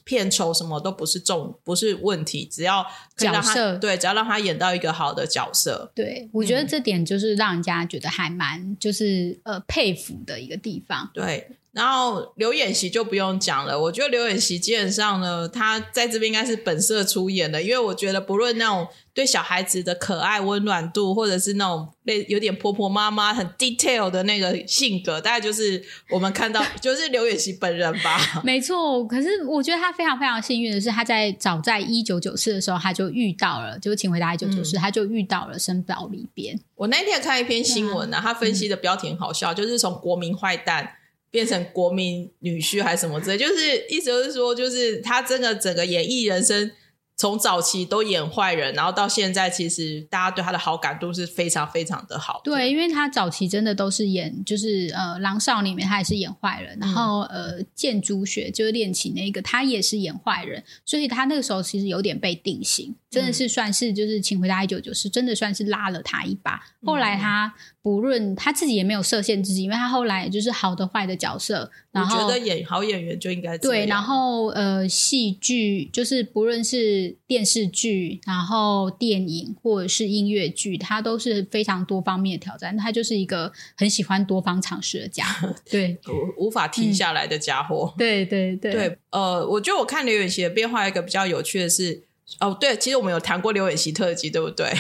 [0.05, 2.83] 片酬什么都不是重不是问题，只要
[3.16, 11.11] 可以让他角色对，只要让他演到一个好的角色，对，我嗯觉得这点就是让人家觉得还蛮就是呃佩服的一个地方。
[11.14, 11.49] 对。
[11.74, 28.40] 然后刘演习就不用讲了，我觉得刘演习基本上呢，他在这边应该是本色出演的，因为我觉得不论那种对小孩子的可爱温暖度，或者是那种类有点婆婆妈妈很 detail 的那个性格，大概就是我们看到 就是刘演习本人吧。
[28.44, 36.58] 没错，可是我觉得他非常非常幸运的是，他在早在一九九四的时候，他就遇到了，就是请回答一九九嗯四，他就遇到了申宝里边。
[36.76, 40.88] 我那天看一篇新闻啊，他分析的标题很好笑，就是从国民坏蛋
[41.35, 46.70] 变成国民女婿还是什么之类，就是意思就是说，就是他真的整个演艺人生。
[47.16, 52.51] 从早期都演坏人，然后到现在，其实大家对他的好感度是非常非常的好的。
[52.51, 66.61] 对，因为他早期真的都是演，就是呃《狼少》里面他也是演坏人，然后呃建筑学就是恋情那个他也是演坏人，所以他那个时候其实有点被定型，真的是算是就是请回答一九九是真的算是拉了他一把。
[66.85, 82.77] 后来他不论他自己也没有设限自己，因为他后来就是好的坏的角色，我然后觉得演好演员就应该对，然后呃，戏剧就是不论是电视剧，然后电影或者是音乐剧，他都是非常多方面的挑战。
[82.77, 85.55] 他就是一个很喜欢多方尝试的家伙。
[85.70, 85.98] 对，
[86.38, 87.94] 无无法停下来的家伙。
[87.96, 92.03] 对对对对，呃，我觉得我看刘演熙的变化，一个比较有趣的是，
[92.40, 94.66] 哦，对，其实我们有谈过刘演熙特辑，对不对？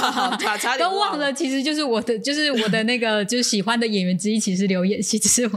[0.40, 5.52] 差差点都忘了，其实就是我的，就是我的那个，就是喜欢的演员之一，其实刘演熙，只是我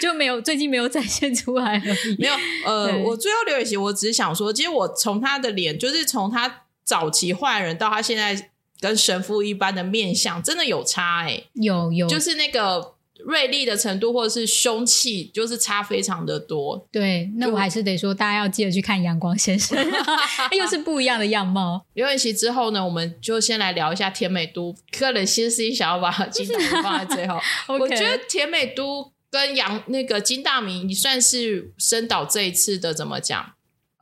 [0.00, 2.16] 就没有最近没有展现出来而已。
[2.18, 2.34] 没有，
[2.66, 12.93] 呃，我最后刘演熙，我只是想说，其实我从他的脸，就是从他早期坏人到他现在跟神父一般的面相，真的有差哎、有有，就是那个
[13.26, 16.86] 锐利的程度或者是凶器，就是差非常的多。
[16.92, 19.78] 对，那我还是得说，大家要记得去看《阳光先生》，
[20.56, 21.84] 又是不一样的样貌。
[21.94, 24.74] 刘演熙之后呢，我们就先来聊一下甜美都。
[24.98, 27.38] 个人心思想要把金大明放在最后，
[27.78, 33.54] 我觉得甜美都跟杨那个金大明，你算是深岛这一次的怎么讲？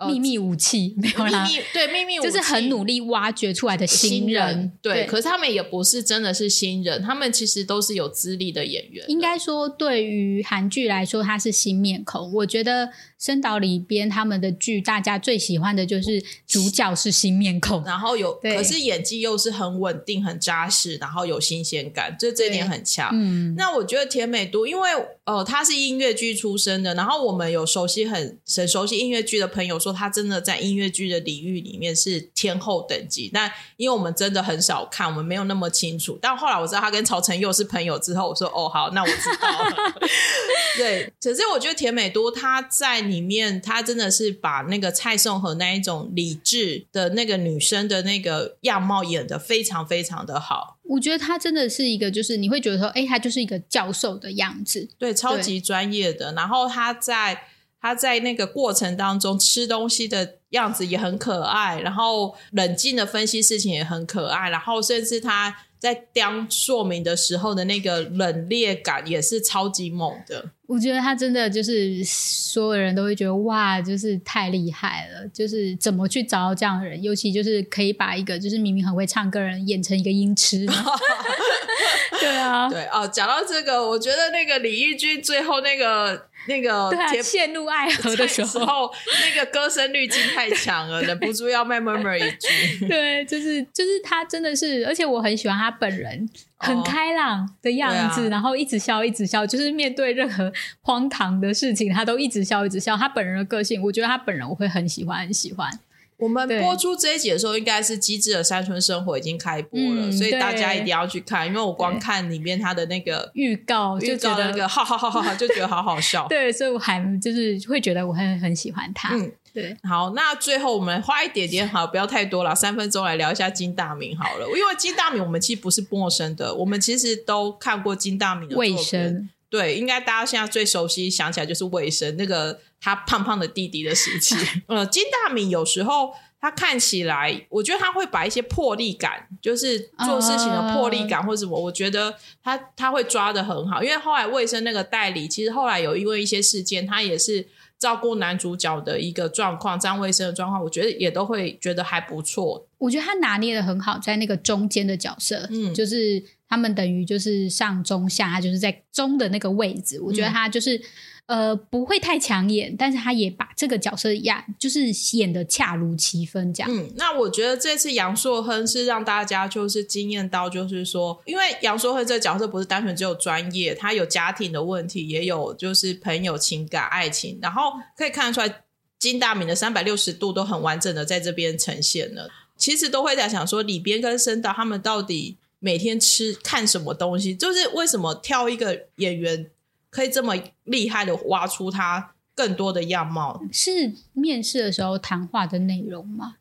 [0.03, 4.73] 呃秘密武器 没有啦，秘密对秘密武器就是很努力挖掘出来的新人。
[4.83, 9.05] 对，可是他们也不是真的是新人，他们其实都是有资历的演员。
[9.09, 12.33] 应该说，对于韩剧来说，他是新面孔。
[12.35, 12.91] 我觉得
[13.23, 17.81] 深岛里边他们的剧，大家最喜欢的就是主角是新面孔。
[17.85, 23.11] 然后有，对可是演技又是很稳定、很扎实，然后有新鲜感，就这一点很强。
[23.13, 24.91] 嗯，那我觉得甜美都，因为
[25.23, 33.31] 呃，他是音乐剧出身的，然后我们有熟悉很很熟悉音乐剧的朋友说，他真的在音乐剧的领域里面是天后等级。
[33.33, 36.19] 但因为我们真的很少看，我们没有那么清楚。
[36.21, 39.95] 但后来我知道他跟曹承佑是朋友之后，我说哦，好，那我知道了。
[40.77, 50.79] 对，可是我觉得甜美都他在里面，他真的是把那个蔡颂和那一种理智的那个女生的那个样貌演的非常非常的好。
[50.85, 54.88] 我觉得他真的是一个，就是你会觉得说，哎，他就是一个教授的样子。
[54.98, 56.33] 对，超级专业的。
[56.33, 57.44] 然后他在
[57.81, 70.51] 他在那个过程当中吃东西的样子也很可爱，然后冷静的分析事情也很可爱，然后甚至他在当说明的时候的那个冷冽感也是超级猛的。
[70.73, 80.67] 我觉得他真的就是所有人都会觉得哇，就是太厉害了，就是怎么去找到这样的人，尤其就是可以把一个就是明明很会唱歌的人演成一个音痴。
[82.19, 86.91] 对啊，对哦，讲到这个，我觉得那个李翊君最后那个那个
[87.23, 88.91] 陷入爱河的时候，候，
[89.27, 92.87] 那个歌声滤镜太强了， 忍不住要卖 murmur 一句。
[92.87, 96.83] 对，就是就是他真的是，而且我很喜欢他本人，很哦。
[96.87, 102.96] 开朗的样子，然后一直笑一直笑，就是面对任何荒唐的事情，他都一直笑一直笑。
[102.96, 105.79] 他本人的个性，我觉得他本人我会很喜欢很喜欢。
[106.18, 116.29] 我们播出这一集的时候，应该是《机智的山村生活》已经开播了，嗯所以大家一定要去看，因为我光看里面他的那个预告就预觉得告那个 哈哈哈哈哈，就觉得好好笑。
[116.29, 119.12] 对，所以我还就是会觉得我很很喜欢他。
[119.16, 124.46] 嗯，对，好，那最后我们花一点点好，不要太多了，三分钟来聊一下金大明好了。
[124.46, 134.35] 因为金大明我们其实不是陌生的，我们其实都看过金大明的卫生对，应该大家现在最熟悉想起来就是卫生那个他胖胖的弟弟的时期。
[134.67, 143.83] 呃，金大明有时候他看起来，我觉得他会把一些魄力感，就是做事情的魄力感或什么，我觉得他他会抓的很好。
[143.83, 147.47] 因为后来卫生那个代理，其实后来有因为一些事件，他也是
[147.79, 152.67] 照顾男主角的一个状况，张卫生的状况，我觉得也都会觉得还不错。
[152.83, 160.01] 我觉得他拿捏的很好，在那个中间的角色，嗯就是他们等于就是上中下，他就是在中的那个位置。
[160.01, 160.83] 我觉得嗯他就是、
[161.27, 166.68] 呃不会太抢眼，但是他也把这个角色演就是演的恰如其分，这样。
[166.71, 178.62] 嗯，那我觉得这次杨硕亨是让大家就是惊艳到，就是说，因为杨硕亨这个角色不是单纯只有专业，他有家庭的问题，也有就是朋友情感、爱情，然后可以看得出来
[178.99, 182.29] 金大明的三百六十度都很完整的在这边呈现了。
[182.62, 189.51] 其实都会在想说，里边跟申导他们到底每天吃看什么东西，就是为什么挑一个演员
[189.90, 193.42] 可以这么厉害的挖出他更多的样貌。
[193.51, 196.37] 是面试的时候谈话的内容吗？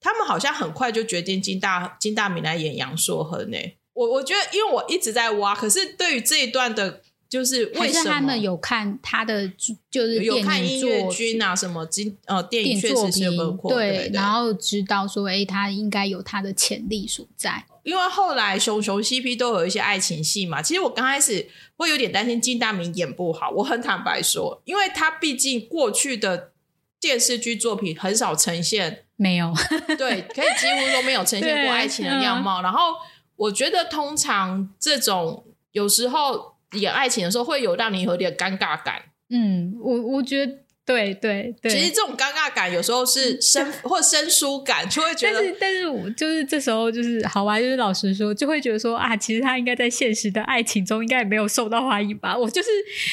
[0.00, 3.58] 他们好像很快就决定金大金大明来演杨硕亨呢。
[3.94, 9.46] 我我觉得，因为我一直在挖，可是对于这一段的，就是为什么他们有看他的
[9.90, 17.64] 就是有看音乐作剧啊什么金呃电影作确实是有包品，括对，然后知道说，哎，他应该有他的潜力所在。
[17.84, 26.52] 因为后来熊熊 CP 都有一些爱情戏嘛，其实我刚开始会有点担心金大明演不好，我很坦白说，因为他毕竟过去的
[27.00, 29.54] 电视剧作品很少呈现没有，
[29.96, 32.60] 对，可以几乎都没有呈现过爱情的样貌。
[32.60, 32.94] 然后
[33.36, 39.00] 我觉得，通常这种有时候演爱情的时候，会有让你有点尴尬感。
[39.30, 40.52] 嗯，我我觉得
[40.86, 41.70] 对对对。
[41.70, 52.36] 其实这种尴尬感有时候是生或生疏感，就会觉得但是，但是我就是这时候就是好吧，就是老实说，就会觉得说啊，其实他应该在现实的爱情中应该也没有受到欢迎吧。
[52.36, 52.68] 我就是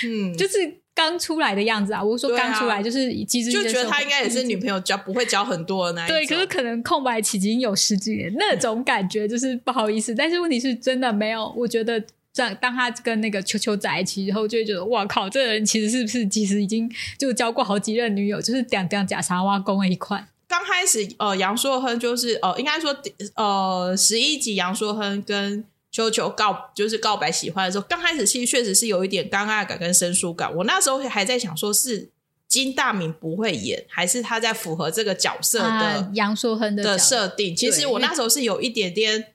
[0.07, 0.55] 嗯，就是
[0.93, 6.15] 刚出来的样子啊，我说刚出来就是其实就觉得他应该也是女朋友交不会交很多的那一种。
[6.15, 10.15] 对，可是可能空白期已经有十几年，那种感觉就是不好意思。
[10.15, 12.07] 但是问题是真的没有，我觉得这
[12.43, 20.27] 样，当他跟那个球球在一起以后，就会觉得哇靠，这个人其实是不是其实已经就交过好几任女友，就是两两假沙挖工了一块。
[20.47, 22.95] 刚开始呃，杨硕亨就是呃，应该说
[23.35, 30.53] 呃，十一集杨硕亨跟秋秋告就是告白喜欢的时候，刚开始其实确实是有一点尴尬感跟生疏感。
[30.55, 32.09] 我那时候还在想，说是
[32.47, 37.55] 金大明不会演，还是他在符合这个角色的、啊杨硕亨的的设定？
[37.55, 39.27] 其实我那时候是有一点点。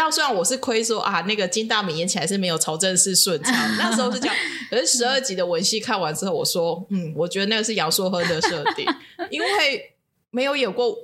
[0.00, 4.36] 但虽然我是亏说啊，那个金大明演起来是没有曹正是顺畅， 那时候是这样。
[4.70, 8.86] 可是十二集的文戏看完之后，我说，嗯，我觉得那个是杨硕亨的设定，
[9.28, 9.46] 因为
[10.30, 10.96] 没有演过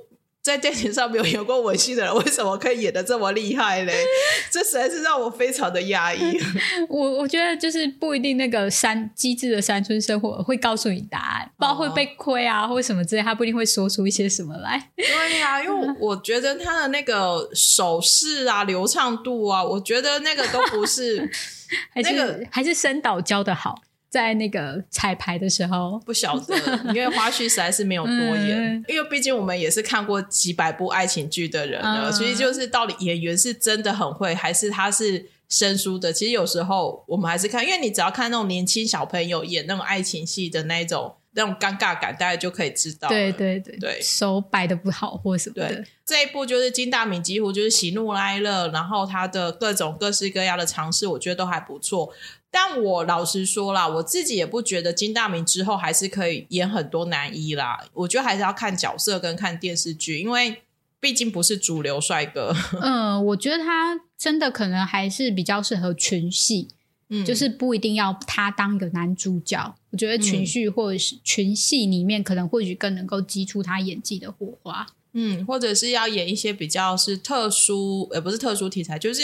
[0.45, 3.95] 在电影上没有演过吻戏的人，为什么可以演的这么厉害嘞？
[4.51, 6.37] 这实在是让我非常的压抑。
[6.87, 14.91] 我我觉得就是不一定那个山机智的山村生活会告诉你答案，不知道会被亏啊或什么之类，他不一定会说出一些什么来。
[14.95, 21.27] 对呀、因为我觉得他的那个手势啊、流畅度啊，我觉得那个都不是
[21.89, 23.81] 还是、那个还是深岛教的好，
[24.15, 26.55] 在那个彩排的时候，不晓得，
[26.93, 28.57] 因为花絮实在是没有多演。
[28.57, 36.13] 嗯因为毕竟我们也是看过几百部爱情剧的人了，嗯所以就是到底演员是真的很会，还是他是生疏的？
[36.13, 43.13] 其实有时候我们还是看，因为你只要看那种年轻小朋友演那种爱情戏的那一种那种尴尬感，大家就可以知道了。
[43.13, 52.13] 对对对对手摆的不好或什么的对，这一部就是金大明几乎就是喜怒哀乐，然后他的各种各式各样的尝试，我觉得都还不错。
[52.51, 57.85] 但我老实说啦，我自己也不觉得金大明之后还是可以演很多男一啦。
[57.93, 60.61] 我觉得还是要看角色跟看电视剧，因为
[60.99, 62.55] 毕竟不是主流帅哥。
[62.81, 66.69] 嗯，我觉得他真的可能还是比较适合群戏，
[67.09, 69.75] 嗯，就是不一定要他当一个男主角。
[69.91, 74.87] 我觉得群戏或者是群戏里面，可能或许更能够激出他演技的火花。
[75.17, 79.21] 嗯，或者是要演一些比较是特殊，也，不是特殊题材，就是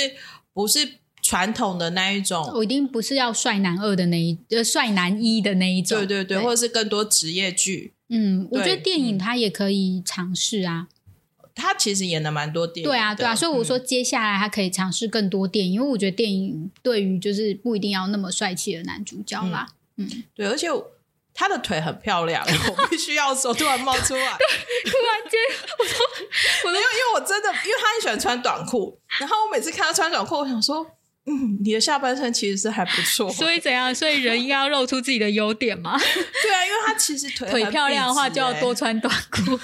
[0.53, 0.97] 不是
[1.31, 2.45] 传统的那一种。
[2.53, 5.97] 我一定不是要帅男二的那一，呃，帅男一的那一种。
[5.99, 7.93] 对对对，或者是更多职业剧。
[8.09, 10.87] 嗯，我觉得电影他也可以尝试啊。
[11.55, 12.89] 他其实演了蛮多电影。
[12.89, 19.67] 对啊，对啊，所以我说嗯接下来他可以尝试更多电影，因为我觉得电影对于就是不一定要那么帅气的男主角啦。
[19.95, 20.67] 嗯对，而且
[21.33, 22.43] 他的腿很漂亮，
[22.77, 24.19] 我必须要说，突然冒出来。
[24.19, 25.39] 突然间，
[25.79, 25.97] 我说
[26.65, 30.85] 我没有，因为我真的，因为他很喜欢穿短裤，然后我每次看他穿短裤，我想说，
[31.25, 33.29] 嗯，你的下半身其实是还不错。
[33.33, 33.93] 所以怎样？
[33.93, 35.95] 所以人应该要露出自己的优点嘛。
[35.99, 39.59] 对啊，因为他其实腿腿漂亮的话，就要多穿短裤。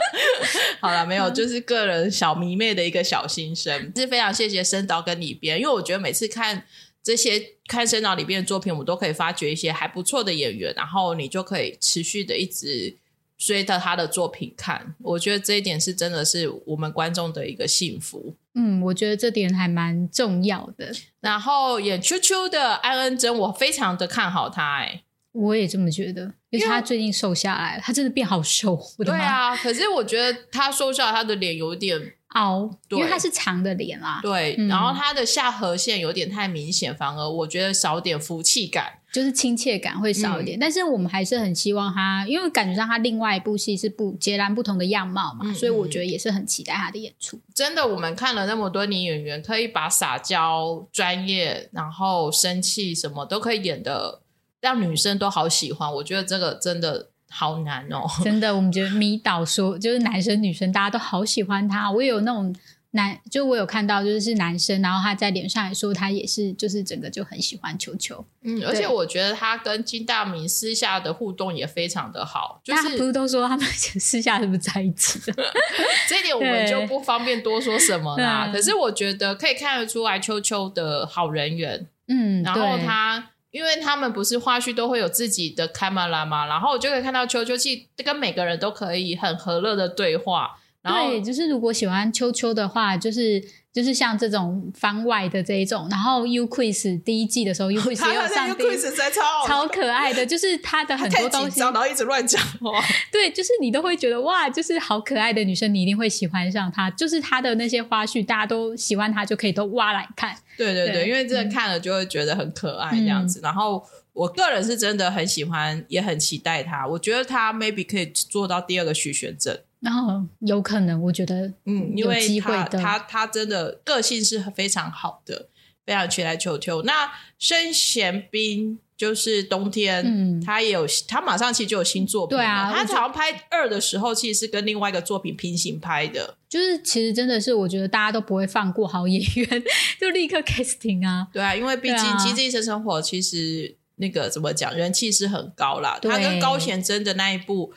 [0.80, 6.64] 好了，没嗯有，就是个人小迷妹的一个小心声，是非常谢谢深导跟里边，因为我觉得每次看
[7.02, 12.94] 这些看深导里边的作品，我都可以发掘一些还不错的演员，然后你就可以持续的一直
[13.40, 14.94] 追着他的作品看。
[15.00, 18.36] 我觉得这一点是真的是我们观众的一个幸福。
[18.54, 20.92] 嗯，我觉得这点还蛮重要的。
[21.20, 28.78] 然后演秋秋的安恩珍，我非常的看好他、哎，我也这么觉得，因为他最近瘦下来了，他真的变好瘦！
[28.98, 31.98] 对啊，可是我觉得他瘦下来，他的脸有点
[32.34, 38.99] 凹，因为对他是长的脸啦，对，嗯然后他的下颌线有点太明显，反而我觉得少点福气感。
[39.12, 40.58] 就是亲切感会少一嗯点。
[40.58, 47.40] 但是我们还是很希望他，因为感觉上他另外一部戏是不截然不同的样貌嘛，嗯所以我觉得也是很期待他的演出。
[47.54, 54.20] 真的，我们看了那么多女演员，可以把撒娇、专业，然后生气什么都可以演的，
[54.60, 55.92] 让女生都好喜欢。
[55.94, 58.06] 我觉得这个真的好难哦。
[58.22, 61.90] 真的，我们觉得迷倒说，就是男生女生大家都好喜欢他。
[61.90, 62.54] 我也有那种
[62.92, 68.24] 男，就我有看到，就是是男生，然后他在脸上也说他也是，就是整个就很喜欢球球。
[68.42, 75.32] 嗯，而且我觉得他跟金大明私下的互动也非常的好，就是不是是都说他们 私下是不是在一起的？
[76.08, 78.50] 这一点我们就不方便多说什么啦。
[78.52, 83.30] 可是我觉得可以看得出来秋秋的好人缘，嗯，然后他。
[83.52, 102.82] 因为他们不是花絮都会有自己的 camera 嘛，然后我就可以看到秋秋其实跟每个人都可以很和乐的对话，然后对，就是如果喜欢秋秋的话，就是就是像这种番外的这一种，然后 U Quiz 第一季的时候， U Quiz 也有他的那个上第一 quiz 在超好超可爱的，就是他的很多东西，然后一直乱讲话。
[103.12, 106.90] 对，就是你都会觉得哇，就是好可爱的女生，你一定会喜欢上她。
[106.92, 110.34] 就是她的那些花絮，大家都喜欢她，就可以都挖来看。
[110.56, 113.38] 对对对，因为真的看了就会觉得很可爱这样子。
[113.42, 116.86] 然后我个人是真的很喜欢，也很期待他。
[116.86, 119.58] 我觉得他 maybe 可以做到第二个许玄正。
[119.80, 125.48] 然后有可能，我觉得嗯，因有为他他他真的个性是非常好的，
[125.84, 126.82] 非常期待球球。
[126.82, 132.42] 那申贤斌就是冬天，嗯他也有他马上其实就有新作品了。
[132.42, 136.36] 对啊他好像拍二的时候，其实是跟另外一个作品平行拍的。
[136.46, 139.62] 就是其实真的是，我觉得大家都不会放过好演员，
[139.98, 141.28] 就立刻 casting 啊。
[141.32, 145.98] 对啊，因为毕竟机智医生生活》其实那个怎么讲，人气是很高啦。
[146.02, 147.72] 他跟高贤真的那一部，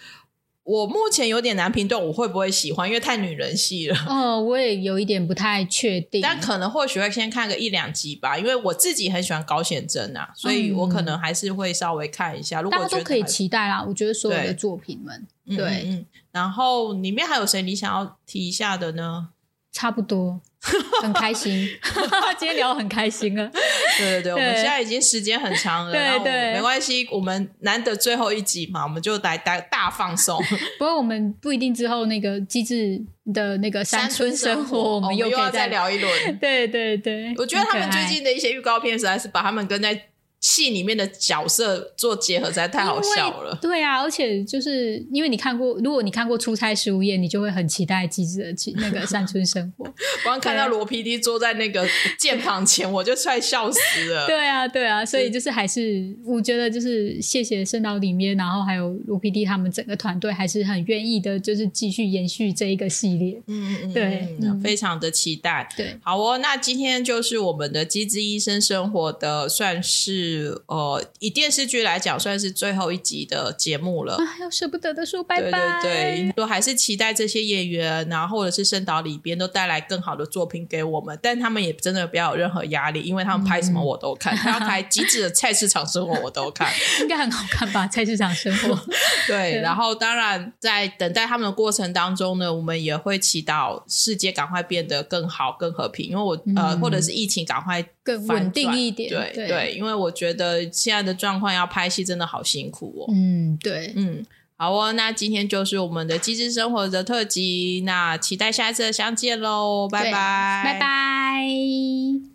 [0.63, 3.97] 我目前有点难评断我会不会喜欢，因为太女人戏了。
[4.07, 12.61] 哦，我也有一点不太确定，但可能或许会先看个一两集吧，因为我自己很喜欢高显真啊，所以我可能还是会稍微看一下。
[12.63, 13.83] 大家都可以期待啦。
[13.83, 19.29] 我觉得所有的作品们嗯对嗯嗯然后里面还有谁你想要提一下的呢？
[19.73, 20.39] 差不多，
[21.03, 21.67] 很开心。
[22.39, 23.51] 今天聊得很开心啊。
[23.97, 30.41] 对对对，我们现在已经时间很长了，对对没关系，我们难得最后一集嘛，我们就来大大放松。
[30.79, 33.01] 不过我们不一定之后那个机智
[33.33, 35.63] 的那个山村生活，我我们又可以再。
[35.73, 36.37] 聊一轮。
[36.39, 39.99] 对对对，我觉得他们最近的一些预告片，实在是把他们跟在
[40.43, 43.57] 戏里面的角色做结合，实在太好笑了。
[43.61, 49.85] 对啊，而且就是因为你看过，如果你看过《出差十五夜》，你就会很期待机智的去那个山村生活。
[50.21, 51.87] 光看到罗 PD 坐在那个
[52.19, 53.79] 键盘前，我就快笑死
[54.09, 54.27] 了。
[54.27, 63.41] 对啊，对啊，所以就是还是我觉得就是谢谢圣岛里面，然后还有罗 PD 他们整个团队还是很愿意的，就是继续延续这一个系列。
[63.47, 64.27] 嗯嗯嗯，对
[64.61, 65.69] 非常的期待。
[65.77, 74.15] 对，好哦，那今天就是我们的《机智医生生活》的算是是呃，以电视剧来讲，算是最后一集的节目了。
[74.15, 75.81] 啊，要舍不得的说拜拜。
[75.81, 81.17] 对对对，都还是期待这些演员，然后或者是深岛里边都带来更好的作品给我们。
[81.21, 86.71] 但他们也真的不要有任何压力，因为他们拍什么我都看，他要拍极致的菜市场生活我都看，
[87.01, 87.87] 应该很好看吧？
[87.87, 88.79] 菜市场生活。
[89.27, 99.09] 对，然后当然在等待他们的过程当中呢，我们也会祈祷世界赶快变得更好、更和平，因为我呃，或者是疫情赶快更稳定一点。
[99.09, 103.13] 对对，因为我觉得现在的状况要拍戏真的好辛苦哦。
[103.13, 104.25] 嗯，对，嗯，
[104.57, 112.32] 好哦，那今天就是我们的机智生活的特辑，那期待下一次的相见喽，拜拜，拜拜。